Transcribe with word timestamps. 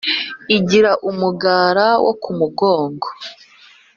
Igira 0.57 0.91
umugara 1.09 1.87
wo 2.03 2.13
ku 2.21 2.31
mugongo 2.39 3.07